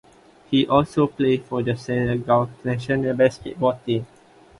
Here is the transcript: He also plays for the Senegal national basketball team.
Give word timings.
He 0.49 0.65
also 0.65 1.05
plays 1.05 1.41
for 1.47 1.61
the 1.61 1.77
Senegal 1.77 2.49
national 2.63 3.15
basketball 3.15 3.79
team. 3.85 4.07